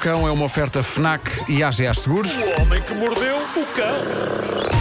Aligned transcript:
Cão 0.00 0.26
é 0.26 0.32
uma 0.32 0.46
oferta 0.46 0.82
FNAC 0.82 1.20
e 1.46 1.62
AGA 1.62 1.92
Seguros. 1.92 2.32
O 2.32 2.62
homem 2.62 2.80
que 2.80 2.94
mordeu 2.94 3.36
o 3.36 3.66
cão. 3.76 4.80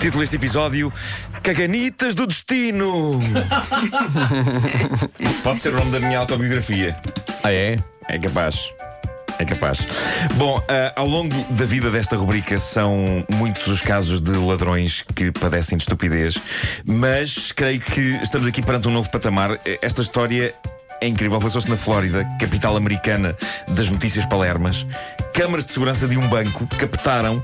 Título 0.00 0.20
deste 0.20 0.34
episódio: 0.34 0.92
Caganitas 1.44 2.12
do 2.12 2.26
Destino. 2.26 3.20
Pode 5.44 5.60
ser 5.60 5.72
o 5.72 5.76
nome 5.76 5.92
da 5.92 6.00
minha 6.00 6.18
autobiografia. 6.18 6.96
Ah, 7.44 7.52
é? 7.52 7.78
É 8.08 8.18
capaz. 8.18 8.68
É 9.38 9.44
capaz. 9.44 9.86
Bom, 10.34 10.60
ah, 10.68 10.92
ao 10.96 11.06
longo 11.06 11.32
da 11.52 11.64
vida 11.64 11.88
desta 11.88 12.16
rubrica 12.16 12.58
são 12.58 13.24
muitos 13.28 13.68
os 13.68 13.80
casos 13.80 14.20
de 14.20 14.32
ladrões 14.32 15.04
que 15.14 15.30
padecem 15.30 15.78
de 15.78 15.84
estupidez, 15.84 16.36
mas 16.84 17.52
creio 17.52 17.80
que 17.80 18.18
estamos 18.20 18.48
aqui 18.48 18.60
perante 18.60 18.88
um 18.88 18.92
novo 18.92 19.08
patamar. 19.08 19.56
Esta 19.80 20.02
história 20.02 20.52
é 21.00 21.06
incrível. 21.06 21.38
Passou-se 21.38 21.68
na 21.68 21.76
Flórida, 21.76 22.24
capital 22.38 22.76
americana 22.76 23.34
das 23.68 23.88
notícias 23.88 24.24
palermas. 24.26 24.86
Câmaras 25.34 25.66
de 25.66 25.72
segurança 25.72 26.08
de 26.08 26.16
um 26.16 26.26
banco 26.28 26.66
captaram 26.78 27.42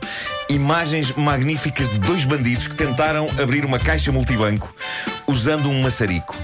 imagens 0.48 1.12
magníficas 1.12 1.91
de 1.91 1.98
dois 1.98 2.25
bandidos 2.25 2.66
que 2.66 2.77
tentaram 2.77 3.28
abrir 3.41 3.65
uma 3.65 3.78
caixa 3.78 4.11
multibanco 4.11 4.75
usando 5.27 5.69
um 5.69 5.83
maçarico. 5.83 6.37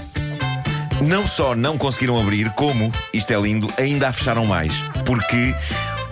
Não 1.01 1.25
só 1.25 1.55
não 1.55 1.77
conseguiram 1.77 2.19
abrir, 2.19 2.49
como, 2.51 2.91
isto 3.13 3.31
é 3.31 3.39
lindo, 3.39 3.71
ainda 3.77 4.09
a 4.09 4.11
fecharam 4.11 4.45
mais. 4.45 4.73
Porque 5.05 5.55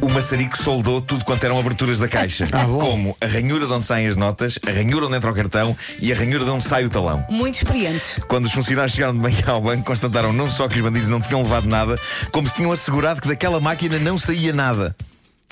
o 0.02 0.10
maçarico 0.10 0.58
soldou 0.58 1.02
tudo 1.02 1.24
quanto 1.26 1.44
eram 1.44 1.60
aberturas 1.60 2.00
da 2.00 2.08
caixa. 2.08 2.46
bom. 2.68 2.80
como 2.80 3.18
a 3.22 3.26
ranhura 3.26 3.66
de 3.66 3.74
onde 3.74 3.86
saem 3.86 4.08
as 4.08 4.16
notas, 4.16 4.60
a 4.68 4.72
ranhura 4.72 5.08
onde 5.08 5.16
entra 5.16 5.32
o 5.32 5.34
cartão 5.34 5.76
e 6.00 6.12
a 6.12 6.16
ranhura 6.16 6.44
de 6.44 6.52
onde 6.52 6.68
sai 6.68 6.86
o 6.86 6.90
talão. 6.90 7.26
Muito 7.30 7.56
experientes. 7.56 8.20
Quando 8.28 8.46
os 8.46 8.52
funcionários 8.52 8.94
chegaram 8.94 9.14
de 9.14 9.20
manhã 9.20 9.44
ao 9.48 9.62
banco, 9.62 9.84
constataram 9.84 10.32
não 10.34 10.50
só 10.50 10.68
que 10.68 10.76
os 10.76 10.82
bandidos 10.82 11.10
não 11.10 11.22
tinham 11.22 11.42
levado 11.42 11.68
nada, 11.68 12.00
como 12.32 12.48
se 12.48 12.56
tinham 12.56 12.72
assegurado 12.72 13.22
que 13.22 13.28
daquela 13.28 13.60
máquina 13.60 13.98
não 14.00 14.18
saía 14.18 14.54
nada. 14.54 14.96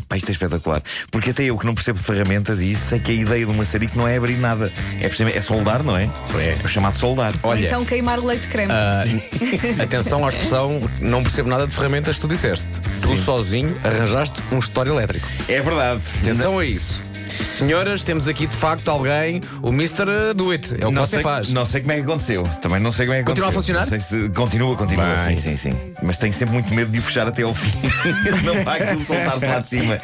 Pá, 0.08 0.18
isto 0.18 0.30
é 0.30 0.32
espetacular. 0.34 0.84
Porque 1.10 1.32
até 1.32 1.44
eu 1.46 1.58
que 1.58 1.66
não 1.66 1.74
percebo 1.74 1.98
de 1.98 2.06
ferramentas 2.06 2.62
e 2.62 2.72
isso 2.72 2.86
sei 2.86 3.00
que 3.00 3.12
a 3.12 3.16
ideia 3.16 3.46
do 3.46 3.54
maçarico 3.54 3.98
não 3.98 4.08
é 4.08 4.18
abrir 4.18 4.38
nada. 4.38 4.72
É, 5.00 5.38
é 5.38 5.42
soldar, 5.42 5.84
não 5.84 5.98
é? 5.98 6.04
É. 6.36 6.56
o 6.64 6.68
chamado 6.68 6.98
soldar. 6.98 7.34
Olha, 7.42 7.66
Então 7.66 7.84
queimar 7.84 8.20
o 8.20 8.26
leite 8.26 8.44
de 8.44 8.48
creme. 8.50 8.72
ah, 8.72 9.04
atenção 9.82 10.26
à 10.26 10.30
expressão, 10.30 10.82
não 11.00 11.24
percebo 11.24 11.50
nada 11.50 11.66
de 11.66 11.74
ferramentas 11.74 12.16
que 12.18 12.22
tu 12.22 12.28
disseste. 12.28 12.68
Tu 13.02 13.18
sozinho 13.18 13.76
arranjaste 13.84 14.42
um 14.52 14.60
história 14.60 14.90
elétrico. 14.92 15.28
É 15.48 15.62
verdade. 15.62 16.02
Atenção 16.22 16.60
a 16.60 16.66
isso. 16.66 17.04
Senhoras, 17.44 18.04
temos 18.04 18.28
aqui 18.28 18.48
de 18.48 18.56
facto 18.56 18.90
alguém, 18.90 19.42
o 19.62 19.70
Mr. 19.70 20.34
Do 20.36 20.52
It. 20.52 20.74
É 20.80 20.86
o 20.86 20.90
que 20.90 20.96
não 20.96 21.06
você 21.06 21.16
sei, 21.18 21.24
faz. 21.24 21.50
não 21.50 21.66
sei 21.66 21.82
como 21.82 21.92
é 21.94 21.96
que 21.96 22.02
aconteceu. 22.02 22.44
Também 22.62 22.80
não 22.80 22.92
sei 22.92 23.06
como 23.06 23.16
é 23.16 23.20
que 23.20 23.26
Continua 23.26 23.48
a 23.48 23.52
aconteceu. 23.52 23.76
funcionar? 23.76 23.82
Não 23.82 24.00
sei 24.00 24.20
se 24.22 24.30
continua, 24.34 24.76
continua. 24.76 25.06
Bem. 25.16 25.38
Sim, 25.38 25.56
sim, 25.56 25.58
sim. 25.72 25.80
Mas 26.04 26.18
tenho 26.18 26.34
sempre 26.34 26.54
muito 26.54 26.74
medo 26.74 26.92
de 26.92 27.00
o 27.00 27.02
fechar 27.02 27.28
até 27.28 27.44
ao 27.44 27.54
fim. 27.54 27.72
não 28.44 28.64
vai 28.64 28.82
aquilo 28.82 29.02
soltar-se 29.02 29.46
lá 29.46 29.60
de 29.60 29.70
cima. 29.70 30.00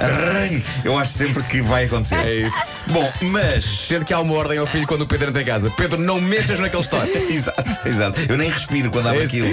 Arranhe. 0.00 0.64
Eu 0.84 0.98
acho 0.98 1.12
sempre 1.12 1.42
que 1.44 1.60
vai 1.62 1.84
acontecer. 1.84 2.16
É 2.16 2.34
isso. 2.46 2.56
Bom, 2.88 3.10
mas. 3.30 3.64
Sendo 3.64 4.04
que 4.04 4.12
há 4.12 4.20
uma 4.20 4.34
ordem 4.34 4.58
ao 4.58 4.66
filho 4.66 4.86
quando 4.86 5.02
o 5.02 5.06
Pedro 5.06 5.30
entra 5.30 5.42
em 5.42 5.44
casa. 5.44 5.70
Pedro, 5.70 6.00
não 6.00 6.20
mexas 6.20 6.58
naquele 6.58 6.82
história. 6.82 7.12
exato, 7.32 7.88
exato. 7.88 8.20
Eu 8.28 8.36
nem 8.36 8.50
respiro 8.50 8.90
quando 8.90 9.08
abro 9.08 9.22
É 9.22 9.24
aquilo. 9.24 9.46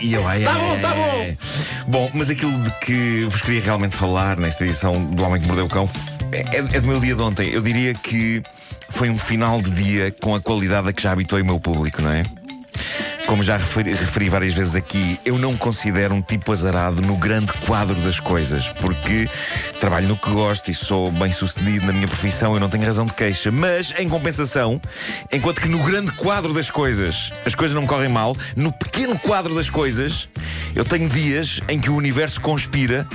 E, 0.00 0.12
eu, 0.12 0.26
ai, 0.26 0.42
Tá 0.42 0.54
bom, 0.54 0.78
tá 0.80 0.94
bom. 0.94 1.36
Bom, 1.86 2.10
mas 2.14 2.30
aquilo 2.30 2.52
de 2.62 2.70
que 2.80 3.24
vos 3.24 3.42
queria 3.42 3.60
realmente 3.62 3.96
falar 3.96 4.36
nesta 4.36 4.64
edição 4.64 5.02
do 5.04 5.22
Homem 5.22 5.40
que 5.40 5.46
Mordeu 5.46 5.61
o 5.64 5.68
Cão 5.68 5.88
é, 6.32 6.58
é 6.58 6.80
do 6.80 6.86
meu 6.86 7.00
dia 7.00 7.14
de 7.14 7.22
ontem. 7.22 7.50
Eu 7.50 7.60
diria 7.60 7.94
que 7.94 8.42
foi 8.90 9.08
um 9.08 9.18
final 9.18 9.60
de 9.60 9.70
dia 9.70 10.12
com 10.20 10.34
a 10.34 10.40
qualidade 10.40 10.88
a 10.88 10.92
que 10.92 11.02
já 11.02 11.12
habituei 11.12 11.42
o 11.42 11.46
meu 11.46 11.58
público, 11.58 12.00
não 12.02 12.10
é? 12.10 12.22
Como 13.26 13.42
já 13.42 13.56
referi, 13.56 13.92
referi 13.92 14.28
várias 14.28 14.52
vezes 14.52 14.74
aqui, 14.74 15.18
eu 15.24 15.38
não 15.38 15.52
me 15.52 15.58
considero 15.58 16.14
um 16.14 16.20
tipo 16.20 16.52
azarado 16.52 17.00
no 17.00 17.16
grande 17.16 17.52
quadro 17.66 17.94
das 18.00 18.20
coisas, 18.20 18.68
porque 18.80 19.28
trabalho 19.80 20.08
no 20.08 20.16
que 20.16 20.30
gosto 20.30 20.70
e 20.70 20.74
sou 20.74 21.10
bem 21.10 21.32
sucedido 21.32 21.86
na 21.86 21.92
minha 21.92 22.08
profissão, 22.08 22.52
eu 22.52 22.60
não 22.60 22.68
tenho 22.68 22.84
razão 22.84 23.06
de 23.06 23.14
queixa. 23.14 23.50
Mas, 23.50 23.94
em 23.98 24.08
compensação, 24.08 24.80
enquanto 25.32 25.60
que 25.62 25.68
no 25.68 25.78
grande 25.82 26.12
quadro 26.12 26.52
das 26.52 26.70
coisas 26.70 27.30
as 27.46 27.54
coisas 27.54 27.74
não 27.74 27.82
me 27.82 27.88
correm 27.88 28.08
mal, 28.08 28.36
no 28.56 28.72
pequeno 28.72 29.18
quadro 29.18 29.54
das 29.54 29.70
coisas, 29.70 30.28
eu 30.74 30.84
tenho 30.84 31.08
dias 31.08 31.60
em 31.68 31.80
que 31.80 31.88
o 31.88 31.96
universo 31.96 32.40
conspira 32.40 33.06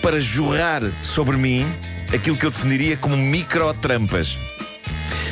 para 0.00 0.20
jorrar 0.20 0.82
sobre 1.02 1.36
mim 1.36 1.66
aquilo 2.12 2.36
que 2.36 2.46
eu 2.46 2.50
definiria 2.50 2.96
como 2.96 3.16
micro-trampas. 3.16 4.38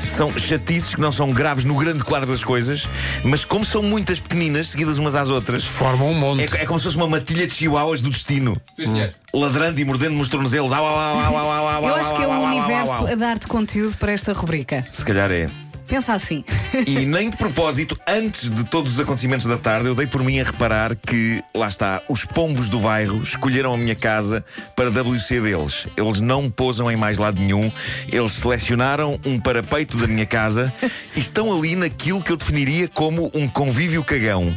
São 0.07 0.37
chatices 0.39 0.95
que 0.95 1.01
não 1.01 1.11
são 1.11 1.33
graves 1.33 1.65
no 1.65 1.75
grande 1.77 2.05
quadro 2.05 2.31
das 2.31 2.45
coisas, 2.45 2.87
mas 3.25 3.45
como 3.45 3.65
são 3.65 3.83
muitas 3.83 4.21
pequeninas, 4.21 4.69
seguidas 4.69 4.99
umas 4.99 5.17
às 5.17 5.29
outras, 5.29 5.65
Formam 5.65 6.11
um 6.11 6.15
monte. 6.15 6.57
é, 6.57 6.63
é 6.63 6.67
como 6.67 6.79
se 6.79 6.85
fosse 6.85 6.97
uma 6.97 7.09
matilha 7.09 7.47
de 7.47 7.53
chihuahuas 7.55 8.01
do 8.01 8.11
destino. 8.11 8.61
Sim. 8.77 9.09
Ladrando 9.33 9.81
e 9.81 9.85
mordendo 9.85 10.15
nos 10.15 10.29
tornozelos. 10.29 10.73
Au, 10.73 10.85
au, 10.85 10.97
au, 10.97 11.17
au, 11.17 11.37
au, 11.37 11.51
au, 11.51 11.85
au, 11.85 11.89
Eu 11.89 11.95
acho 11.97 12.15
que 12.15 12.23
é 12.23 12.27
o 12.29 12.31
universo 12.43 13.07
a 13.11 13.15
dar-te 13.17 13.47
conteúdo 13.49 13.97
para 13.97 14.13
esta 14.13 14.33
rubrica. 14.33 14.87
Se 14.93 15.05
calhar 15.05 15.31
é. 15.33 15.49
Pensa 15.87 16.15
assim. 16.15 16.45
E 16.87 17.05
nem 17.05 17.31
de 17.31 17.37
propósito, 17.37 17.97
antes 18.07 18.51
de 18.51 18.65
todos 18.65 18.95
os 18.95 19.01
acontecimentos 19.01 19.47
da 19.47 19.57
tarde, 19.57 19.87
eu 19.87 19.95
dei 19.95 20.07
por 20.07 20.23
mim 20.23 20.41
a 20.41 20.45
reparar 20.45 20.97
que, 20.97 21.43
lá 21.55 21.69
está, 21.69 22.03
os 22.09 22.25
pombos 22.25 22.69
do 22.69 22.81
bairro 22.81 23.23
escolheram 23.23 23.75
a 23.75 23.77
minha 23.77 23.95
casa 23.95 24.45
para 24.75 24.89
WC 24.89 25.41
deles. 25.41 25.87
Eles 25.97 26.21
não 26.21 26.51
pousam 26.51 26.91
em 26.91 26.97
mais 26.97 27.19
lado 27.19 27.41
nenhum. 27.41 27.71
Eles 28.11 28.33
selecionaram 28.33 29.21
um 29.25 29.39
parapeito 29.39 29.97
da 29.97 30.07
minha 30.07 30.27
casa 30.27 30.73
e 31.15 31.21
estão 31.21 31.57
ali 31.57 31.77
naquilo 31.77 32.23
que 32.23 32.33
eu 32.33 32.37
definiria 32.37 32.89
como 32.89 33.31
um 33.35 33.47
convívio 33.47 34.03
cagão. 34.03 34.57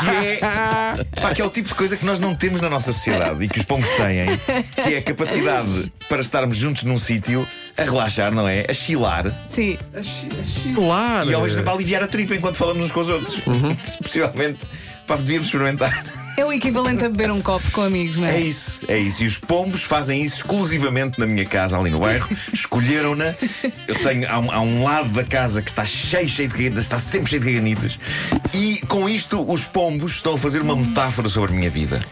Que 0.00 0.26
é, 0.26 0.40
pá, 1.20 1.34
que 1.34 1.42
é 1.42 1.44
o 1.44 1.50
tipo 1.50 1.68
de 1.68 1.74
coisa 1.74 1.96
que 1.96 2.04
nós 2.04 2.20
não 2.20 2.34
temos 2.34 2.60
na 2.60 2.70
nossa 2.70 2.92
sociedade 2.92 3.44
e 3.44 3.48
que 3.48 3.58
os 3.58 3.66
pombos 3.66 3.88
têm, 3.90 4.38
que 4.82 4.94
é 4.94 4.98
a 4.98 5.02
capacidade 5.02 5.92
para 6.08 6.20
estarmos 6.20 6.56
juntos 6.56 6.84
num 6.84 6.98
sítio 6.98 7.46
a 7.80 7.84
relaxar, 7.84 8.32
não 8.32 8.46
é? 8.46 8.66
A 8.68 8.74
chilar. 8.74 9.32
Sim. 9.48 9.78
Claro. 10.74 11.30
E 11.30 11.34
ao 11.34 11.42
mesmo 11.42 11.58
tempo 11.58 11.70
a 11.70 11.72
aliviar 11.72 12.02
a 12.02 12.06
tripa 12.06 12.34
enquanto 12.34 12.56
falamos 12.56 12.82
uns 12.82 12.92
com 12.92 13.00
os 13.00 13.08
outros. 13.08 13.40
Possivelmente, 14.02 14.60
pá, 15.06 15.16
devíamos 15.16 15.46
experimentar. 15.46 16.02
É 16.36 16.44
o 16.44 16.52
equivalente 16.52 17.04
a 17.04 17.08
beber 17.08 17.30
um 17.30 17.42
copo 17.42 17.70
com 17.70 17.82
amigos, 17.82 18.16
não 18.16 18.26
é? 18.26 18.36
É 18.36 18.40
isso, 18.40 18.84
é 18.88 18.98
isso. 18.98 19.24
E 19.24 19.26
os 19.26 19.36
pombos 19.36 19.82
fazem 19.82 20.22
isso 20.22 20.36
exclusivamente 20.36 21.18
na 21.18 21.26
minha 21.26 21.44
casa, 21.44 21.78
ali 21.78 21.90
no 21.90 22.00
bairro. 22.00 22.28
Escolheram-na. 22.52 23.34
Eu 23.86 23.94
tenho. 23.96 24.30
Há 24.30 24.38
um, 24.38 24.50
há 24.50 24.60
um 24.60 24.82
lado 24.82 25.08
da 25.10 25.24
casa 25.24 25.60
que 25.60 25.70
está 25.70 25.84
cheio, 25.84 26.28
cheio 26.28 26.48
de 26.48 26.54
caganitas, 26.54 26.84
está 26.84 26.98
sempre 26.98 27.30
cheio 27.30 27.42
de 27.42 27.46
caganitas. 27.46 27.98
E 28.54 28.78
com 28.86 29.08
isto, 29.08 29.42
os 29.50 29.64
pombos 29.64 30.12
estão 30.12 30.34
a 30.34 30.38
fazer 30.38 30.62
uma 30.62 30.76
metáfora 30.76 31.28
sobre 31.28 31.52
a 31.52 31.56
minha 31.56 31.70
vida. 31.70 32.02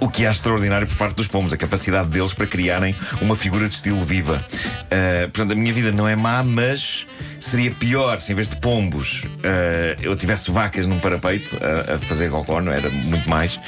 O 0.00 0.08
que 0.08 0.24
é 0.24 0.30
extraordinário 0.30 0.86
por 0.86 0.96
parte 0.96 1.16
dos 1.16 1.28
pombos, 1.28 1.52
a 1.52 1.56
capacidade 1.56 2.08
deles 2.08 2.34
para 2.34 2.46
criarem 2.46 2.94
uma 3.20 3.34
figura 3.34 3.68
de 3.68 3.74
estilo 3.74 4.04
viva. 4.04 4.34
Uh, 4.34 5.30
portanto, 5.30 5.52
a 5.52 5.54
minha 5.54 5.72
vida 5.72 5.90
não 5.92 6.06
é 6.06 6.14
má, 6.14 6.42
mas 6.42 7.06
seria 7.40 7.70
pior 7.70 8.18
se 8.18 8.32
em 8.32 8.34
vez 8.34 8.48
de 8.48 8.56
pombos 8.58 9.24
uh, 9.24 10.02
eu 10.02 10.16
tivesse 10.16 10.50
vacas 10.50 10.86
num 10.86 10.98
parapeito 10.98 11.56
a, 11.62 11.94
a 11.94 11.98
fazer 11.98 12.30
cocó, 12.30 12.60
não 12.60 12.72
era 12.72 12.90
muito 12.90 13.28
mais. 13.28 13.58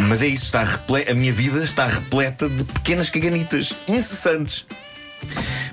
Mas 0.00 0.22
é 0.22 0.26
isso, 0.26 0.44
está 0.44 0.62
a 0.62 1.14
minha 1.14 1.32
vida 1.32 1.62
está 1.62 1.86
repleta 1.86 2.48
de 2.48 2.64
pequenas 2.64 3.10
caganitas 3.10 3.74
incessantes. 3.88 4.66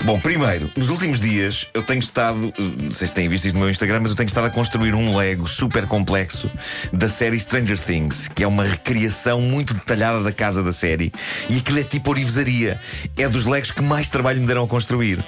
Bom, 0.04 0.20
primeiro, 0.20 0.70
nos 0.76 0.90
últimos 0.90 1.20
dias 1.20 1.68
eu 1.76 1.84
tenho 1.84 2.00
estado, 2.00 2.52
não 2.82 2.92
sei 2.92 3.08
se 3.08 3.14
têm 3.14 3.30
visto 3.30 3.46
isto 3.46 3.54
no 3.54 3.62
meu 3.62 3.70
Instagram, 3.70 4.00
mas 4.02 4.10
eu 4.12 4.18
tenho 4.18 4.26
estado 4.28 4.48
a 4.48 4.50
construir 4.50 4.96
um 4.96 5.16
Lego 5.16 5.48
super 5.48 5.86
complexo 5.86 6.50
da 6.92 7.08
série 7.08 7.40
Stranger 7.40 7.80
Things, 7.80 8.28
que 8.28 8.44
é 8.44 8.48
uma 8.48 8.64
recriação 8.64 9.40
muito 9.42 9.76
detalhada 9.76 10.22
da 10.24 10.32
casa 10.32 10.64
da 10.64 10.74
série. 10.74 11.12
E 11.50 11.58
aquilo 11.58 11.80
é 11.80 11.84
tipo 11.84 12.10
orivesaria. 12.10 12.80
É 13.16 13.30
dos 13.30 13.46
Legos 13.46 13.72
que 13.72 13.82
mais 13.84 14.10
trabalho 14.10 14.42
me 14.42 14.48
deram 14.48 14.64
a 14.64 14.68
construir. 14.68 15.24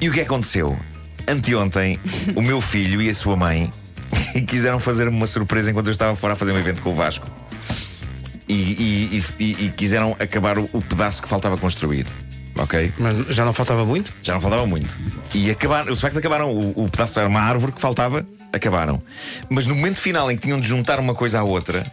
E 0.00 0.08
o 0.08 0.12
que 0.12 0.20
aconteceu? 0.20 0.78
Anteontem, 1.26 1.98
o 2.36 2.42
meu 2.42 2.60
filho 2.60 3.02
e 3.02 3.10
a 3.10 3.14
sua 3.14 3.36
mãe 3.36 3.68
quiseram 4.46 4.78
fazer-me 4.78 5.16
uma 5.16 5.26
surpresa 5.26 5.70
enquanto 5.72 5.88
eu 5.88 5.92
estava 5.92 6.14
fora 6.14 6.34
a 6.34 6.36
fazer 6.36 6.52
um 6.52 6.58
evento 6.58 6.80
com 6.80 6.90
o 6.90 6.94
Vasco. 6.94 7.26
E, 8.48 8.54
e- 8.54 9.18
e- 9.18 9.44
e- 9.44 9.64
e 9.66 9.70
quiseram 9.70 10.14
acabar 10.20 10.58
o- 10.58 10.68
o 10.72 10.80
pedaço 10.80 11.20
que 11.22 11.28
faltava 11.28 11.56
construir. 11.58 12.06
Ok? 12.58 12.92
Mas 12.98 13.34
já 13.34 13.44
não 13.44 13.52
faltava 13.52 13.84
muito? 13.84 14.12
Já 14.22 14.34
não 14.34 14.40
faltava 14.40 14.66
muito. 14.66 14.98
E 15.34 15.50
acabaram, 15.50 15.92
os 15.92 16.00
factos 16.00 16.18
acabaram. 16.18 16.50
O, 16.50 16.84
o 16.84 16.88
pedaço 16.88 17.18
era 17.18 17.28
uma 17.28 17.40
árvore 17.40 17.72
que 17.72 17.80
faltava, 17.80 18.26
acabaram. 18.52 19.02
Mas 19.48 19.66
no 19.66 19.74
momento 19.74 20.00
final 20.00 20.30
em 20.30 20.36
que 20.36 20.42
tinham 20.42 20.60
de 20.60 20.68
juntar 20.68 21.00
uma 21.00 21.14
coisa 21.14 21.40
à 21.40 21.42
outra, 21.44 21.84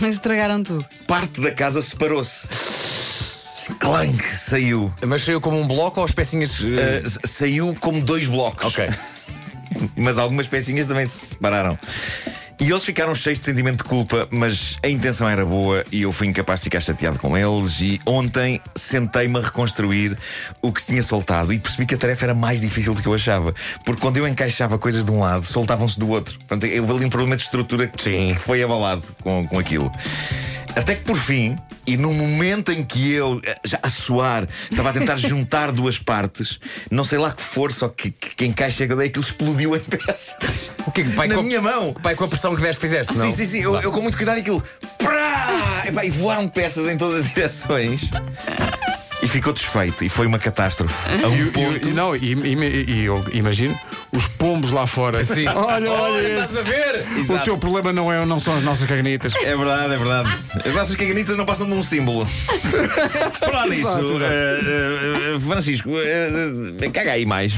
Mas 0.00 0.14
estragaram 0.16 0.62
tudo. 0.62 0.84
parte 1.06 1.40
da 1.40 1.50
casa 1.50 1.82
separou-se. 1.82 2.48
Clank, 3.78 4.22
saiu. 4.28 4.92
Mas 5.06 5.24
saiu 5.24 5.40
como 5.40 5.58
um 5.58 5.66
bloco 5.66 6.00
ou 6.00 6.04
as 6.04 6.12
pecinhas. 6.12 6.60
Uh, 6.60 6.78
eh, 6.78 7.02
saiu 7.24 7.74
como 7.80 8.00
dois 8.00 8.26
blocos. 8.26 8.66
Ok. 8.66 8.88
Mas 9.96 10.18
algumas 10.18 10.46
pecinhas 10.46 10.86
também 10.86 11.06
se 11.06 11.26
separaram. 11.28 11.78
E 12.60 12.70
eles 12.70 12.84
ficaram 12.84 13.14
cheios 13.14 13.38
de 13.38 13.44
sentimento 13.44 13.78
de 13.78 13.84
culpa, 13.84 14.28
mas 14.30 14.76
a 14.82 14.88
intenção 14.88 15.28
era 15.28 15.44
boa 15.44 15.84
e 15.90 16.02
eu 16.02 16.12
fui 16.12 16.26
incapaz 16.26 16.60
de 16.60 16.64
ficar 16.64 16.80
chateado 16.80 17.18
com 17.18 17.36
eles. 17.36 17.80
E 17.80 18.00
ontem 18.06 18.60
sentei-me 18.74 19.38
a 19.38 19.42
reconstruir 19.42 20.16
o 20.62 20.72
que 20.72 20.80
se 20.80 20.88
tinha 20.88 21.02
soltado 21.02 21.52
e 21.52 21.58
percebi 21.58 21.86
que 21.86 21.94
a 21.94 21.98
tarefa 21.98 22.26
era 22.26 22.34
mais 22.34 22.60
difícil 22.60 22.94
do 22.94 23.02
que 23.02 23.08
eu 23.08 23.14
achava. 23.14 23.54
Porque 23.84 24.00
quando 24.00 24.16
eu 24.16 24.26
encaixava 24.26 24.78
coisas 24.78 25.04
de 25.04 25.10
um 25.10 25.20
lado, 25.20 25.44
soltavam-se 25.44 25.98
do 25.98 26.08
outro. 26.08 26.38
Portanto, 26.38 26.66
houve 26.80 26.92
ali 26.92 27.04
um 27.04 27.10
problema 27.10 27.36
de 27.36 27.42
estrutura 27.42 27.86
que, 27.88 28.02
Sim. 28.02 28.34
que 28.34 28.40
foi 28.40 28.62
abalado 28.62 29.02
com, 29.20 29.46
com 29.46 29.58
aquilo. 29.58 29.90
Até 30.76 30.96
que 30.96 31.02
por 31.04 31.16
fim, 31.16 31.56
e 31.86 31.96
no 31.96 32.12
momento 32.12 32.72
em 32.72 32.82
que 32.84 33.12
eu, 33.12 33.40
eh, 33.44 33.54
já 33.64 33.78
a 33.82 33.90
suar, 33.90 34.48
estava 34.70 34.90
a 34.90 34.92
tentar 34.92 35.16
juntar 35.16 35.70
duas 35.70 35.98
partes, 35.98 36.58
não 36.90 37.04
sei 37.04 37.18
lá 37.18 37.30
que 37.32 37.42
força 37.42 37.86
ou 37.86 37.90
que, 37.92 38.10
que, 38.10 38.34
que 38.34 38.44
encaixe 38.44 38.86
que 38.86 38.92
eu 38.92 38.96
dei, 38.96 39.08
aquilo 39.08 39.24
explodiu 39.24 39.76
em 39.76 39.80
peças. 39.80 40.72
O 40.86 40.90
que 40.90 41.04
pai, 41.10 41.28
Na 41.28 41.36
com, 41.36 41.42
minha 41.42 41.60
mão. 41.60 41.92
pai, 41.92 42.14
com 42.16 42.24
a 42.24 42.28
pressão 42.28 42.54
que 42.56 42.62
deste, 42.62 42.80
fizeste, 42.80 43.16
não? 43.16 43.30
Sim, 43.30 43.36
sim, 43.36 43.46
sim. 43.46 43.60
Eu, 43.60 43.80
eu 43.80 43.92
com 43.92 44.00
muito 44.00 44.16
cuidado 44.16 44.38
aquilo. 44.38 44.62
Prá! 44.98 45.82
Epá, 45.86 46.04
E 46.04 46.10
voaram 46.10 46.48
peças 46.48 46.88
em 46.88 46.96
todas 46.96 47.24
as 47.24 47.34
direções. 47.34 48.08
Ficou 49.34 49.52
desfeito. 49.52 50.04
E 50.04 50.08
foi 50.08 50.28
uma 50.28 50.38
catástrofe. 50.38 50.94
A 51.24 51.26
um 51.26 51.34
E, 51.36 51.50
ponto. 51.50 51.88
e- 51.88 51.90
e 51.90 51.92
não, 51.92 52.14
e, 52.14 52.34
e- 52.34 52.84
e 52.92 53.04
eu 53.04 53.24
imagino 53.32 53.76
os 54.12 54.28
pombos 54.28 54.70
lá 54.70 54.86
fora. 54.86 55.24
Sim. 55.24 55.48
Olha, 55.48 55.90
olha, 55.90 56.20
este. 56.20 56.40
estás 56.40 56.56
a 56.56 56.62
ver? 56.62 57.04
O 57.28 57.38
teu 57.40 57.58
problema 57.58 57.92
não, 57.92 58.12
é, 58.12 58.24
não 58.24 58.38
são 58.38 58.54
as 58.56 58.62
nossas 58.62 58.86
cagnitas. 58.88 59.34
É 59.34 59.56
verdade, 59.56 59.92
é 59.92 59.98
verdade. 59.98 60.38
As 60.64 60.72
nossas 60.72 60.94
caganitas 60.94 61.36
não 61.36 61.44
passam 61.44 61.68
de 61.68 61.74
um 61.74 61.82
símbolo. 61.82 62.24
Falar 63.40 63.66
nisso, 63.66 63.80
Exato, 63.88 64.04
exato. 64.06 64.24
eh, 64.24 65.34
eh, 65.36 65.40
Francisco, 65.40 65.90
eh, 65.98 66.88
caga 66.92 67.10
aí 67.14 67.26
mais. 67.26 67.54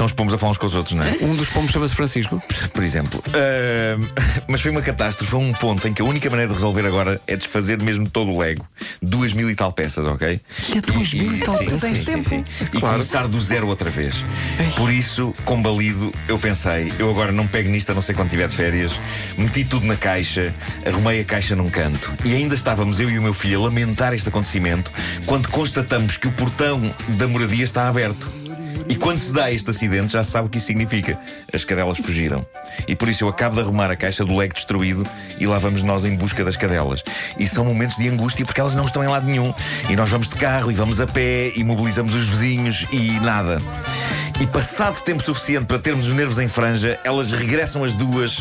São 0.00 0.06
os 0.06 0.14
pomos 0.14 0.32
a 0.32 0.38
falar 0.38 0.52
uns 0.52 0.56
com 0.56 0.64
os 0.64 0.74
outros, 0.74 0.96
não 0.96 1.04
é? 1.04 1.18
Um 1.20 1.34
dos 1.34 1.50
pombos 1.50 1.72
chama-se 1.72 1.94
Francisco. 1.94 2.42
Por 2.72 2.82
exemplo. 2.82 3.22
Eh, 3.34 3.98
mas 4.48 4.62
foi 4.62 4.70
uma 4.70 4.80
catástrofe, 4.80 5.30
foi 5.30 5.40
um 5.40 5.52
ponto 5.52 5.86
em 5.86 5.92
que 5.92 6.00
a 6.00 6.04
única 6.06 6.30
maneira 6.30 6.48
de 6.48 6.54
resolver 6.54 6.86
agora 6.86 7.20
é 7.26 7.36
desfazer 7.36 7.82
mesmo 7.82 8.08
todo 8.08 8.30
o 8.30 8.38
Lego. 8.38 8.66
Duas 9.02 9.34
mil 9.34 9.50
e 9.50 9.54
tal 9.54 9.70
peças, 9.74 10.06
ok? 10.06 10.40
É 10.74 10.80
duas 10.80 11.12
mil 11.12 11.34
e 11.34 11.40
tal 11.40 11.54
sim, 11.58 11.64
peças? 11.66 11.80
sim, 11.82 11.86
Tens 11.86 11.98
sim, 11.98 12.04
tempo? 12.06 12.24
sim. 12.24 12.44
E 12.72 12.80
começar 12.80 13.28
do 13.28 13.38
zero 13.38 13.66
outra 13.66 13.90
vez. 13.90 14.14
Por 14.74 14.90
isso, 14.90 15.34
combalido, 15.44 16.10
eu 16.26 16.38
pensei, 16.38 16.90
eu 16.98 17.10
agora 17.10 17.30
não 17.30 17.46
pego 17.46 17.68
nisto 17.68 17.90
a 17.90 17.94
não 17.94 18.00
ser 18.00 18.14
quando 18.14 18.30
tiver 18.30 18.48
de 18.48 18.56
férias. 18.56 18.98
Meti 19.36 19.66
tudo 19.66 19.84
na 19.84 19.96
caixa, 19.96 20.54
arrumei 20.86 21.20
a 21.20 21.24
caixa 21.26 21.54
num 21.54 21.68
canto. 21.68 22.10
E 22.24 22.32
ainda 22.32 22.54
estávamos 22.54 23.00
eu 23.00 23.10
e 23.10 23.18
o 23.18 23.22
meu 23.22 23.34
filho 23.34 23.60
a 23.60 23.64
lamentar 23.64 24.14
este 24.14 24.30
acontecimento 24.30 24.90
quando 25.26 25.50
constatamos 25.50 26.16
que 26.16 26.26
o 26.26 26.32
portão 26.32 26.80
da 27.06 27.28
moradia 27.28 27.64
está 27.64 27.86
aberto. 27.86 28.32
E 28.90 28.96
quando 28.96 29.18
se 29.18 29.32
dá 29.32 29.52
este 29.52 29.70
acidente, 29.70 30.14
já 30.14 30.24
se 30.24 30.32
sabe 30.32 30.48
o 30.48 30.50
que 30.50 30.58
isso 30.58 30.66
significa. 30.66 31.16
As 31.54 31.64
cadelas 31.64 31.98
fugiram. 31.98 32.44
E 32.88 32.96
por 32.96 33.08
isso 33.08 33.22
eu 33.22 33.28
acabo 33.28 33.54
de 33.54 33.60
arrumar 33.60 33.88
a 33.88 33.94
caixa 33.94 34.24
do 34.24 34.36
Lego 34.36 34.52
destruído 34.52 35.06
e 35.38 35.46
lá 35.46 35.60
vamos 35.60 35.80
nós 35.84 36.04
em 36.04 36.16
busca 36.16 36.44
das 36.44 36.56
cadelas. 36.56 37.00
E 37.38 37.46
são 37.46 37.64
momentos 37.64 37.96
de 37.96 38.08
angústia 38.08 38.44
porque 38.44 38.60
elas 38.60 38.74
não 38.74 38.84
estão 38.84 39.04
em 39.04 39.06
lado 39.06 39.26
nenhum. 39.26 39.54
E 39.88 39.94
nós 39.94 40.08
vamos 40.08 40.28
de 40.28 40.34
carro 40.34 40.72
e 40.72 40.74
vamos 40.74 41.00
a 41.00 41.06
pé 41.06 41.52
e 41.54 41.62
mobilizamos 41.62 42.12
os 42.16 42.26
vizinhos 42.26 42.84
e 42.90 43.12
nada. 43.20 43.62
E 44.40 44.46
passado 44.48 45.00
tempo 45.02 45.22
suficiente 45.22 45.66
para 45.66 45.78
termos 45.78 46.08
os 46.08 46.12
nervos 46.12 46.40
em 46.40 46.48
franja, 46.48 46.98
elas 47.04 47.30
regressam 47.30 47.84
as 47.84 47.92
duas 47.92 48.40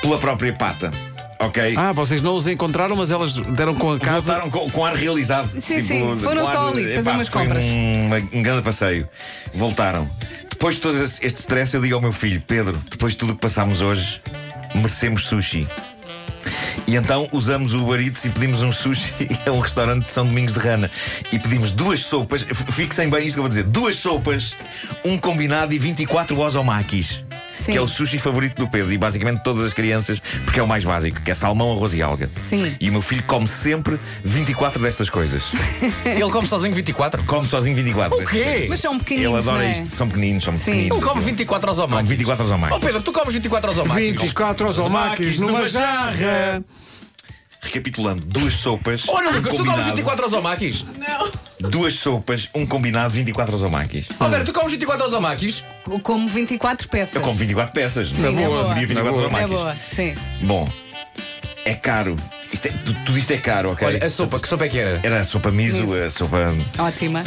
pela 0.00 0.16
própria 0.16 0.54
pata. 0.54 0.90
Ok? 1.38 1.74
Ah, 1.76 1.92
vocês 1.92 2.22
não 2.22 2.36
os 2.36 2.46
encontraram, 2.46 2.96
mas 2.96 3.10
elas 3.10 3.36
deram 3.36 3.74
com 3.74 3.92
a 3.92 3.98
casa. 3.98 4.32
Voltaram 4.32 4.50
com, 4.50 4.70
com 4.70 4.84
ar 4.84 4.94
realizado. 4.94 5.48
Sim, 5.60 5.82
sim, 5.82 6.18
foram 6.20 6.44
com 6.44 6.52
só 6.52 6.68
ali 6.68 6.94
fazer 6.94 7.10
umas 7.10 7.28
foi 7.28 7.42
compras. 7.42 7.64
Um, 7.64 8.38
um 8.38 8.42
grande 8.42 8.62
passeio. 8.62 9.08
Voltaram. 9.52 10.08
Depois 10.50 10.76
de 10.76 10.80
todo 10.80 11.02
este 11.02 11.40
stress, 11.40 11.74
eu 11.74 11.80
digo 11.80 11.94
ao 11.94 12.00
meu 12.00 12.12
filho: 12.12 12.42
Pedro, 12.46 12.80
depois 12.90 13.12
de 13.14 13.18
tudo 13.18 13.32
o 13.32 13.34
que 13.34 13.40
passámos 13.40 13.80
hoje, 13.80 14.20
merecemos 14.74 15.26
sushi. 15.26 15.66
E 16.86 16.96
então 16.96 17.28
usamos 17.32 17.74
o 17.74 17.82
Uber 17.82 18.00
Eats 18.00 18.24
e 18.24 18.28
pedimos 18.28 18.62
um 18.62 18.70
sushi 18.70 19.12
a 19.46 19.50
um 19.50 19.58
restaurante 19.58 20.06
de 20.06 20.12
São 20.12 20.26
Domingos 20.26 20.52
de 20.52 20.60
Rana. 20.60 20.90
E 21.32 21.38
pedimos 21.38 21.72
duas 21.72 22.00
sopas, 22.00 22.42
fixem 22.72 23.08
bem 23.08 23.26
isto 23.26 23.34
que 23.34 23.40
eu 23.40 23.44
vou 23.44 23.48
dizer: 23.48 23.64
duas 23.64 23.96
sopas, 23.96 24.54
um 25.04 25.18
combinado 25.18 25.72
e 25.72 25.78
24 25.78 26.38
ozomakis. 26.38 27.23
Sim. 27.64 27.72
Que 27.72 27.78
é 27.78 27.80
o 27.80 27.88
sushi 27.88 28.18
favorito 28.18 28.56
do 28.56 28.68
Pedro 28.68 28.92
e 28.92 28.98
basicamente 28.98 29.42
todas 29.42 29.64
as 29.64 29.72
crianças, 29.72 30.20
porque 30.44 30.60
é 30.60 30.62
o 30.62 30.68
mais 30.68 30.84
básico, 30.84 31.20
que 31.22 31.30
é 31.30 31.34
salmão, 31.34 31.72
arroz 31.72 31.94
e 31.94 32.02
alga. 32.02 32.28
Sim. 32.38 32.74
E 32.78 32.90
o 32.90 32.92
meu 32.92 33.00
filho 33.00 33.22
come 33.22 33.48
sempre 33.48 33.98
24 34.22 34.82
destas 34.82 35.08
coisas. 35.08 35.52
Ele 36.04 36.30
come 36.30 36.46
sozinho 36.46 36.74
24. 36.74 37.22
Come 37.24 37.46
sozinho 37.48 37.74
24 37.76 38.18
O 38.18 38.24
quê? 38.24 38.66
Mas 38.68 38.80
são 38.80 38.92
Ele 38.92 38.98
pequeninos, 38.98 39.38
adora 39.38 39.62
não 39.62 39.64
é? 39.64 39.72
isto. 39.72 39.96
São 39.96 40.08
pequeninos, 40.08 40.44
são 40.44 40.54
Sim. 40.54 40.58
pequeninos. 40.60 40.98
Ele 40.98 41.06
come 41.06 41.20
24 41.22 41.68
aos 41.70 41.78
Come 41.78 41.92
omakis. 41.94 42.10
24 42.10 42.52
ao 42.52 42.58
mais. 42.58 42.74
Oh 42.74 42.80
Pedro, 42.80 43.02
tu 43.02 43.12
comes 43.12 43.32
24 43.34 43.70
aos 43.70 43.78
omakis. 43.78 44.10
24 44.20 44.68
ozomakis 44.68 45.40
numa 45.40 45.66
jarra. 45.66 46.62
Recapitulando, 47.64 48.24
duas 48.26 48.54
sopas. 48.54 49.04
Olha, 49.08 49.30
um 49.30 49.32
Lucas, 49.36 49.52
tu 49.54 49.56
comes 49.56 49.70
combinado. 49.72 49.84
24 49.96 50.24
aos 50.24 50.32
omakis. 50.34 50.84
Duas 51.60 51.94
sopas, 51.94 52.50
um 52.54 52.66
combinado, 52.66 53.14
24 53.14 53.54
ozomakis. 53.54 54.06
Oh 54.20 54.26
Pedro, 54.28 54.44
tu 54.44 54.52
comes 54.52 54.70
24 54.72 55.04
aos 55.04 55.12
omakis. 55.14 55.64
Como 56.02 56.28
24 56.28 56.88
peças. 56.88 57.14
Eu 57.14 57.22
como 57.22 57.36
24 57.38 57.72
peças. 57.72 58.08
Sim, 58.10 58.42
é 58.42 58.46
boa. 58.46 58.62
Comeria 58.64 58.86
24 58.86 59.22
Na 59.22 59.28
boa. 59.28 59.40
É 59.40 59.46
boa, 59.46 59.76
sim. 59.90 60.14
Bom, 60.42 60.68
é 61.64 61.72
caro. 61.74 62.16
Isto 62.52 62.68
é, 62.68 62.70
tu- 62.70 62.94
tudo 63.06 63.18
isto 63.18 63.30
é 63.32 63.38
caro, 63.38 63.72
ok? 63.72 63.86
Olha, 63.88 64.04
a 64.04 64.10
sopa, 64.10 64.38
que 64.38 64.46
sopa 64.48 64.66
é 64.66 64.68
que 64.68 64.78
era? 64.78 65.00
Era 65.02 65.20
a 65.20 65.24
sopa 65.24 65.50
miso, 65.50 65.78
Miso. 65.86 65.94
a 66.04 66.10
sopa. 66.10 66.54
Ótima. 66.78 67.24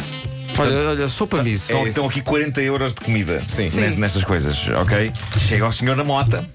Olha, 0.62 0.88
olha, 0.90 1.08
sopa 1.08 1.42
miso. 1.42 1.62
Estão, 1.62 1.80
isso. 1.80 1.88
estão 1.90 2.06
aqui 2.06 2.20
40 2.20 2.60
euros 2.62 2.94
de 2.94 3.00
comida 3.00 3.42
Sim. 3.48 3.64
nes- 3.74 3.94
Sim. 3.94 4.00
nestas 4.00 4.24
coisas, 4.24 4.68
ok? 4.80 5.12
Chega 5.38 5.64
ao 5.64 5.72
senhor 5.72 5.96
na 5.96 6.04
mota. 6.04 6.44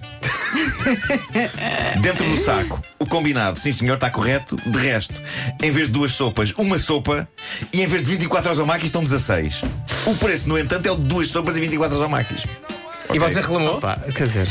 Dentro 2.00 2.28
do 2.28 2.36
saco, 2.36 2.82
o 2.98 3.06
combinado, 3.06 3.58
sim 3.58 3.72
senhor, 3.72 3.94
está 3.94 4.10
correto. 4.10 4.56
De 4.66 4.78
resto, 4.78 5.14
em 5.62 5.70
vez 5.70 5.88
de 5.88 5.92
duas 5.94 6.12
sopas, 6.12 6.52
uma 6.56 6.78
sopa. 6.78 7.26
E 7.72 7.82
em 7.82 7.86
vez 7.86 8.02
de 8.02 8.10
24 8.10 8.50
ozomakis, 8.50 8.86
estão 8.86 9.02
16. 9.02 9.62
O 10.06 10.14
preço, 10.16 10.48
no 10.48 10.58
entanto, 10.58 10.86
é 10.86 10.92
o 10.92 10.96
de 10.96 11.02
duas 11.02 11.28
sopas 11.28 11.56
e 11.56 11.60
24 11.60 11.96
ozomakis. 11.96 12.44
E 13.12 13.18
você 13.18 13.40
reclamou? 13.40 13.80
Pá, 13.80 13.96
quer 14.14 14.24
dizer, 14.26 14.48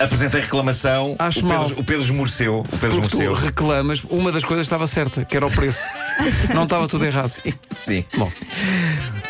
Apresentei 0.00 0.40
reclamação. 0.40 1.14
Acho 1.18 1.40
o, 1.40 1.42
Pedro, 1.42 1.58
mal. 1.58 1.66
o 1.78 1.84
Pedro 1.84 2.02
esmoreceu. 2.02 2.60
O 2.60 2.78
Pedro 2.78 3.00
porque 3.00 3.16
tu 3.16 3.22
esmoreceu. 3.22 3.34
reclamas, 3.34 4.02
uma 4.10 4.32
das 4.32 4.42
coisas 4.42 4.66
estava 4.66 4.86
certa, 4.86 5.24
que 5.24 5.36
era 5.36 5.46
o 5.46 5.50
preço. 5.50 5.78
Não 6.54 6.64
estava 6.64 6.86
tudo 6.88 7.04
errado. 7.04 7.30
Sim. 7.66 8.04
Bom, 8.16 8.30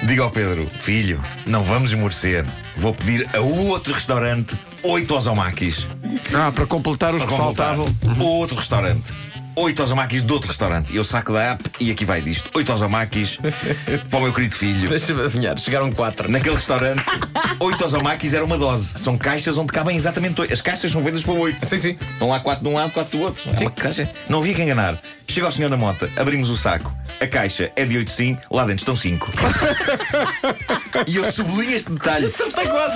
Diga 0.05 0.23
ao 0.25 0.31
Pedro, 0.31 0.67
filho, 0.69 1.23
não 1.47 1.63
vamos 1.63 1.91
esmorecer. 1.91 2.45
Vou 2.77 2.93
pedir 2.93 3.29
a 3.35 3.41
outro 3.41 3.93
restaurante 3.95 4.57
oito 4.83 5.15
ozomakis. 5.15 5.87
ah, 6.35 6.51
para 6.53 6.67
completar 6.67 7.15
os 7.15 7.23
que 7.23 7.29
Para 7.29 7.37
completar. 7.37 7.77
faltavam. 7.77 8.27
Outro 8.27 8.57
restaurante. 8.57 9.05
Oito 9.55 9.83
ozomakis 9.83 10.23
de 10.23 10.33
outro 10.33 10.49
restaurante. 10.49 10.97
Eu 10.97 11.05
saco 11.05 11.33
da 11.33 11.53
app 11.53 11.63
e 11.79 11.91
aqui 11.91 12.07
vai 12.07 12.23
disto. 12.23 12.51
Oito 12.55 12.73
ozomakis 12.73 13.39
para 14.09 14.19
o 14.19 14.23
meu 14.23 14.33
querido 14.33 14.55
filho. 14.55 14.89
Deixa-me 14.89 15.21
adivinhar, 15.21 15.59
chegaram 15.59 15.93
4. 15.93 16.31
Naquele 16.31 16.55
restaurante, 16.55 17.05
oito 17.61 17.85
ozomakis 17.85 18.33
era 18.33 18.45
uma 18.45 18.57
dose. 18.57 18.99
São 18.99 19.19
caixas 19.19 19.59
onde 19.59 19.71
cabem 19.71 19.95
exatamente 19.95 20.41
oito. 20.41 20.53
As 20.53 20.63
caixas 20.63 20.91
são 20.91 21.03
vendidas 21.03 21.25
para 21.25 21.35
oito. 21.35 21.67
Sim, 21.67 21.79
sim. 21.79 21.99
Estão 22.13 22.29
lá 22.29 22.41
quatro 22.41 22.65
de 22.65 22.71
um 22.71 22.75
lado, 22.75 22.93
quatro 22.93 23.19
do 23.19 23.25
outro. 23.25 23.43
É 23.51 23.61
uma 23.61 23.71
caixa. 23.71 24.11
Não 24.27 24.39
havia 24.39 24.55
que 24.55 24.63
enganar. 24.63 24.99
Chega 25.29 25.47
ao 25.47 25.53
senhor 25.53 25.69
na 25.69 25.77
mota, 25.77 26.11
abrimos 26.17 26.49
o 26.51 26.57
saco. 26.57 26.93
A 27.21 27.27
caixa 27.27 27.71
é 27.77 27.85
de 27.85 27.97
8 27.97 28.11
sim, 28.11 28.39
lá 28.51 28.65
dentro 28.65 28.83
estão 28.83 28.97
5. 28.97 29.33
e 31.07 31.17
eu 31.17 31.31
sublinho 31.31 31.75
este 31.75 31.93
detalhe. 31.93 32.29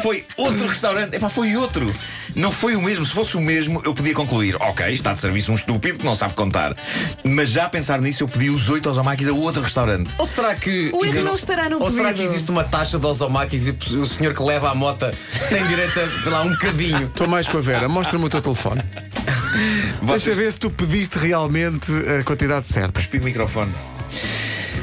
Foi 0.03 0.25
outro 0.37 0.67
restaurante. 0.67 1.17
Epá, 1.17 1.29
foi 1.29 1.57
outro. 1.57 1.95
Não 2.37 2.53
foi 2.53 2.77
o 2.77 2.83
mesmo. 2.83 3.03
Se 3.05 3.13
fosse 3.13 3.35
o 3.35 3.41
mesmo, 3.41 3.81
eu 3.85 3.95
podia 3.95 4.13
concluir: 4.13 4.57
ok, 4.57 4.93
está 4.93 5.15
de 5.15 5.21
serviço 5.21 5.51
um 5.51 5.55
estúpido 5.55 5.99
que 5.99 6.05
não 6.05 6.15
sabe 6.15 6.35
contar. 6.35 6.77
Mas 7.25 7.49
já 7.49 7.65
a 7.65 7.69
pensar 7.69 7.99
nisso, 7.99 8.23
eu 8.23 8.29
pedi 8.29 8.51
os 8.51 8.69
8 8.69 8.91
ozomakis 8.91 9.27
a 9.27 9.33
outro 9.33 9.63
restaurante. 9.63 10.11
Ou 10.19 10.27
será 10.27 10.55
que. 10.55 10.91
O 10.93 11.03
erro 11.03 11.23
não 11.25 11.35
estará 11.35 11.71
no 11.71 11.83
Ou 11.83 11.91
será 11.91 12.13
que 12.13 12.23
existe 12.23 12.51
uma 12.51 12.63
taxa 12.63 12.99
de 12.99 13.07
ozomakis 13.07 13.67
e 13.67 13.71
o 13.71 14.07
senhor 14.07 14.35
que 14.35 14.43
leva 14.43 14.71
a 14.71 14.75
mota 14.75 15.15
tem 15.49 15.67
direito 15.67 15.99
a, 15.99 16.23
sei 16.23 16.31
lá, 16.31 16.43
um 16.43 16.51
bocadinho? 16.51 17.07
Estou 17.17 17.27
mais 17.27 17.49
com 17.49 17.57
a 17.57 17.61
Vera, 17.63 17.89
mostra-me 17.89 18.27
o 18.27 18.29
teu 18.29 18.43
telefone. 18.43 18.83
Deixa 18.83 19.97
Vocês... 20.03 20.37
ver 20.37 20.53
se 20.53 20.59
tu 20.61 20.69
pediste 20.69 21.19
realmente 21.19 21.91
a 22.21 22.23
quantidade 22.23 22.67
certa. 22.67 22.93
Cuspi 23.01 23.19
o 23.19 23.25
microfone. 23.25 23.73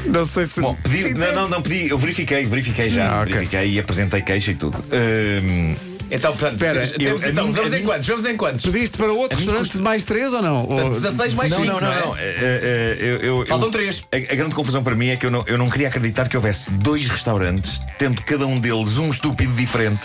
Não 0.06 0.26
sei 0.26 0.48
se. 0.48 0.60
Bom, 0.60 0.76
pedi, 0.82 1.14
não, 1.14 1.32
não, 1.32 1.48
não 1.48 1.62
pedi, 1.62 1.88
eu 1.88 1.96
verifiquei, 1.98 2.44
verifiquei 2.46 2.88
já, 2.90 3.10
Ah, 3.10 3.20
ok. 3.22 3.32
verifiquei 3.32 3.70
e 3.70 3.78
apresentei 3.78 4.22
queixa 4.22 4.50
e 4.50 4.54
tudo. 4.54 4.84
Hum, 4.92 5.74
Então, 6.14 6.32
portanto, 6.32 6.54
Espera, 6.54 6.74
temos- 6.74 6.92
eu- 6.92 6.98
temos, 6.98 7.24
a 7.24 7.28
então, 7.30 7.46
mim- 7.46 7.52
vamos 7.52 7.72
a 7.72 7.76
em 7.76 7.80
mim- 7.80 7.86
quantos? 7.86 8.06
Vamos 8.06 8.24
em 8.26 8.36
quantos? 8.36 8.64
Pediste 8.64 8.96
para 8.96 9.12
outro 9.12 9.36
restaurante 9.38 9.72
de 9.72 9.78
mais 9.80 10.04
três 10.04 10.32
ou 10.32 10.40
não? 10.42 10.64
Portanto, 10.66 10.86
Ou- 10.86 10.94
16 10.94 11.34
mais 11.34 11.50
não, 11.50 11.58
5, 11.58 11.72
não, 11.72 11.80
não, 11.80 12.00
não. 12.06 12.16
é? 12.16 12.20
Eh, 12.22 12.96
eu- 13.00 13.38
eu- 13.40 13.46
Faltam 13.46 13.68
eu- 13.68 13.72
três. 13.72 14.04
A, 14.12 14.16
a 14.16 14.36
grande 14.36 14.54
confusão 14.54 14.82
para 14.82 14.94
mim 14.94 15.08
é 15.08 15.16
que 15.16 15.26
eu 15.26 15.30
não, 15.30 15.42
eu 15.46 15.58
não 15.58 15.68
queria 15.68 15.88
acreditar 15.88 16.28
que 16.28 16.36
houvesse 16.36 16.70
dois 16.70 17.08
restaurantes, 17.08 17.80
tendo 17.98 18.22
cada 18.22 18.46
um 18.46 18.58
deles 18.60 18.96
um 18.96 19.10
estúpido 19.10 19.52
diferente 19.54 20.00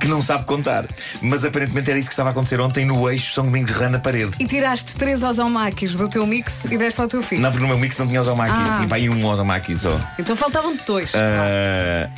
que 0.00 0.06
não 0.06 0.20
sabe 0.22 0.44
contar. 0.44 0.86
Mas 1.22 1.44
aparentemente 1.44 1.90
era 1.90 1.98
isso 1.98 2.08
que 2.08 2.12
estava 2.14 2.28
a 2.30 2.32
acontecer 2.32 2.60
ontem 2.60 2.84
no 2.84 3.08
eixo 3.10 3.32
São 3.32 3.44
Domingos 3.44 3.72
de 3.72 3.78
Rã 3.78 3.88
na 3.88 3.98
parede. 3.98 4.32
E 4.38 4.46
tiraste 4.46 4.94
três 4.94 5.22
ozomakis 5.22 5.92
do 5.92 6.08
teu 6.08 6.26
mix 6.26 6.64
e 6.70 6.76
deste 6.76 7.00
ao 7.00 7.08
teu 7.08 7.22
filho. 7.22 7.40
Não, 7.42 7.50
porque 7.50 7.62
no 7.62 7.68
meu 7.68 7.78
mix 7.78 7.96
não 7.98 8.06
tinha 8.06 8.20
ozomakis, 8.20 8.54
Ah. 8.70 8.76
tinha 8.76 8.88
para 8.88 8.96
aí 8.98 9.08
um 9.08 9.24
ozomakis 9.26 9.80
só. 9.80 9.98
Então 10.18 10.36
faltavam 10.36 10.76
dois. 10.86 11.12
Ah, 11.14 12.08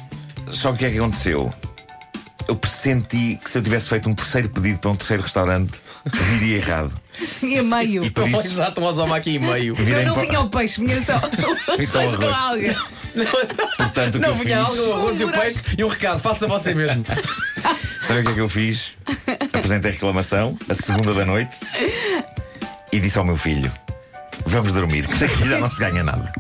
só 0.51 0.71
que 0.71 0.75
o 0.75 0.79
que 0.79 0.85
é 0.87 0.91
que 0.91 0.99
aconteceu? 0.99 1.53
Eu 2.49 2.57
pressenti 2.57 3.39
que 3.45 3.51
se 3.51 3.59
eu 3.59 3.63
tivesse 3.63 3.89
feito 3.91 4.09
um 4.09 4.15
terceiro 4.15 4.49
pedido 4.49 4.79
para 4.79 4.91
um 4.91 4.97
terceiro 4.97 5.23
restaurante, 5.23 5.73
viria 6.31 6.57
errado. 6.57 6.93
E 7.43 7.61
meio. 7.63 8.05
E 8.05 8.11
por 8.11 8.29
isso 8.29 8.47
Exato, 8.47 8.81
um 8.81 8.85
ozomaki 8.85 9.31
e 9.31 9.39
meio. 9.41 9.75
virei 9.75 10.05
Não, 10.05 10.09
não 10.11 10.15
para- 10.15 10.27
vinha 10.29 10.41
o 10.41 10.49
peixe, 10.49 10.81
vinha 10.85 11.05
só 11.05 11.17
o 11.17 11.21
Só 11.21 11.75
o 11.75 11.77
peixe 11.77 12.17
com 12.17 12.25
arroz. 12.29 12.37
alga. 12.39 12.77
Portanto, 13.77 14.09
o 14.09 14.13
que 14.13 14.19
Não, 14.21 14.29
eu 14.29 14.35
vinha 14.37 14.65
fiz- 14.65 14.79
algo, 14.79 14.83
o 14.91 14.93
arroz 14.95 15.21
e 15.21 15.25
o 15.25 15.33
peixe 15.33 15.63
e 15.77 15.85
um 15.85 15.89
recado, 15.89 16.21
faça 16.21 16.47
você 16.47 16.75
mesmo. 16.75 17.05
Sabe 18.05 18.21
o 18.21 18.25
que 18.25 18.31
é 18.31 18.35
que 18.35 18.41
eu 18.41 18.49
fiz? 18.49 18.93
Apresentei 19.53 19.91
reclamação, 19.91 20.57
a 20.69 20.75
segunda 20.75 21.13
da 21.13 21.25
noite, 21.25 21.55
e 22.93 23.01
disse 23.01 23.19
ao 23.19 23.25
meu 23.25 23.37
filho: 23.37 23.71
Vamos 24.47 24.73
dormir, 24.73 25.07
que 25.07 25.17
daqui 25.19 25.47
já 25.47 25.59
não 25.59 25.71
se 25.71 25.79
ganha 25.79 26.03
nada. 26.03 26.33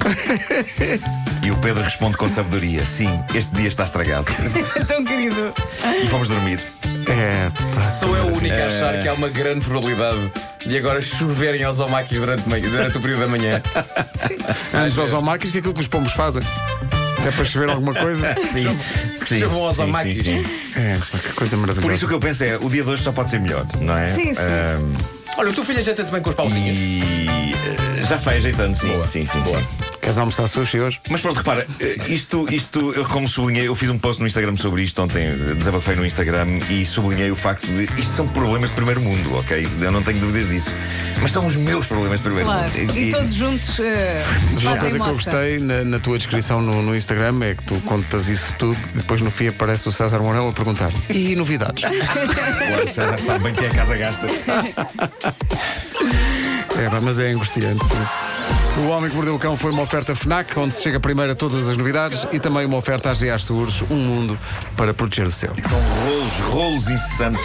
E 1.42 1.50
o 1.50 1.56
Pedro 1.58 1.82
responde 1.82 2.16
com 2.16 2.28
sabedoria: 2.28 2.84
Sim, 2.86 3.20
este 3.34 3.54
dia 3.54 3.68
está 3.68 3.84
estragado. 3.84 4.26
Tão 4.86 5.04
querido. 5.04 5.52
E 6.02 6.06
vamos 6.06 6.28
dormir. 6.28 6.60
É, 7.08 7.50
pá. 7.74 7.82
Sou 8.00 8.16
eu 8.16 8.24
o 8.26 8.36
único 8.36 8.54
a 8.54 8.66
achar 8.66 9.00
que 9.02 9.08
há 9.08 9.12
uma 9.12 9.28
grande 9.28 9.64
probabilidade 9.64 10.32
de 10.66 10.76
agora 10.76 11.00
choverem 11.00 11.62
aos 11.64 11.80
omakis 11.80 12.18
durante, 12.18 12.48
ma- 12.48 12.58
durante 12.58 12.96
o 12.98 13.00
período 13.00 13.20
da 13.20 13.28
manhã. 13.28 13.62
Antes 14.74 14.98
aos 14.98 15.12
omakis, 15.12 15.50
que 15.50 15.58
é 15.58 15.60
aquilo 15.60 15.74
que 15.74 15.80
os 15.80 15.88
pombos 15.88 16.12
fazem. 16.12 16.42
Se 17.22 17.28
é 17.28 17.30
para 17.32 17.44
chover 17.44 17.68
alguma 17.70 17.92
coisa. 17.94 18.34
Sim, 18.52 18.78
sim, 19.16 19.40
chovam 19.40 19.64
aos 19.64 19.76
sim, 19.76 19.82
omakis. 19.82 20.22
sim, 20.22 20.44
sim. 20.44 20.80
É, 20.80 20.96
pá, 20.96 21.18
que 21.18 21.32
coisa 21.32 21.56
maravilhosa. 21.56 21.80
Por 21.86 21.92
isso 21.92 22.04
o 22.04 22.08
que 22.08 22.14
eu 22.14 22.20
penso 22.20 22.44
é: 22.44 22.56
o 22.56 22.70
dia 22.70 22.84
de 22.84 22.90
hoje 22.90 23.02
só 23.02 23.10
pode 23.12 23.28
ser 23.30 23.40
melhor, 23.40 23.66
não 23.80 23.96
é? 23.96 24.12
Sim, 24.12 24.34
sim. 24.34 24.40
Ahm, 24.40 24.96
Olha, 25.38 25.50
o 25.50 25.54
teu 25.54 25.62
filho 25.62 25.78
ajeita-se 25.78 26.10
bem 26.10 26.20
com 26.20 26.30
os 26.30 26.34
pauzinhos. 26.34 26.76
e 26.76 27.52
eh, 28.00 28.02
já 28.02 28.18
se 28.18 28.24
vai 28.24 28.36
ajeitando, 28.38 28.76
sim, 28.76 28.88
Boa, 28.88 29.04
sim, 29.06 29.24
sim, 29.24 29.40
boa. 29.40 29.58
sim. 29.60 29.87
Queres 30.08 30.18
almoçar 30.20 30.48
sushi 30.48 30.80
hoje? 30.80 30.98
Mas 31.10 31.20
pronto, 31.20 31.36
repara, 31.36 31.66
isto, 32.08 32.48
isto, 32.50 32.94
eu 32.94 33.04
como 33.04 33.28
sublinhei, 33.28 33.68
eu 33.68 33.74
fiz 33.74 33.90
um 33.90 33.98
post 33.98 34.22
no 34.22 34.26
Instagram 34.26 34.56
sobre 34.56 34.82
isto 34.82 35.02
ontem, 35.02 35.34
desabafei 35.54 35.94
no 35.96 36.06
Instagram 36.06 36.60
e 36.70 36.82
sublinhei 36.82 37.30
o 37.30 37.36
facto 37.36 37.66
de 37.66 37.84
isto 38.00 38.14
são 38.14 38.26
problemas 38.26 38.70
de 38.70 38.76
primeiro 38.76 39.02
mundo, 39.02 39.36
ok? 39.36 39.68
Eu 39.82 39.92
não 39.92 40.02
tenho 40.02 40.18
dúvidas 40.18 40.48
disso. 40.48 40.74
Mas 41.20 41.30
são 41.30 41.44
os 41.44 41.56
meus 41.56 41.84
problemas 41.84 42.20
de 42.20 42.24
primeiro 42.24 42.46
Claro. 42.48 42.70
mundo. 42.70 42.96
E 42.96 43.10
todos 43.10 43.34
juntos 43.34 43.80
eh, 43.80 44.24
Uma 44.62 44.78
coisa 44.78 44.98
que 44.98 45.04
eu 45.04 45.14
gostei 45.14 45.58
na, 45.58 45.84
na 45.84 45.98
tua 45.98 46.16
descrição 46.16 46.62
no, 46.62 46.80
no 46.80 46.96
Instagram 46.96 47.44
é 47.44 47.54
que 47.54 47.64
tu 47.64 47.74
contas 47.82 48.30
isso 48.30 48.54
tudo 48.58 48.78
e 48.94 48.98
depois 48.98 49.20
no 49.20 49.30
fim 49.30 49.48
aparece 49.48 49.90
o 49.90 49.92
César 49.92 50.20
Mourão 50.20 50.48
a 50.48 50.52
perguntar 50.54 50.90
e 51.10 51.36
novidades? 51.36 51.84
Claro, 51.84 52.88
César 52.88 53.20
sabe 53.20 53.44
bem 53.44 53.52
que 53.52 53.62
é 53.62 53.68
a 53.68 53.74
casa 53.74 53.94
gasta. 53.98 54.26
É, 56.78 57.00
mas 57.02 57.18
é 57.18 57.28
angustiante. 57.28 57.84
sim. 57.84 58.37
O 58.78 58.90
Homem 58.90 59.10
que 59.10 59.16
Mordeu 59.16 59.34
o 59.34 59.38
Cão 59.38 59.56
foi 59.56 59.72
uma 59.72 59.82
oferta 59.82 60.14
FNAC, 60.14 60.56
onde 60.56 60.72
se 60.72 60.82
chega 60.82 61.00
primeiro 61.00 61.32
a 61.32 61.34
todas 61.34 61.68
as 61.68 61.76
novidades 61.76 62.26
e 62.32 62.38
também 62.38 62.64
uma 62.64 62.76
oferta 62.76 63.10
às 63.10 63.20
GA 63.20 63.36
Seguros, 63.38 63.82
um 63.90 63.96
mundo 63.96 64.38
para 64.76 64.94
proteger 64.94 65.26
o 65.26 65.32
seu. 65.32 65.50
São 65.68 65.80
rolos, 65.80 66.40
rolos 66.40 66.88
incessantes. 66.88 67.44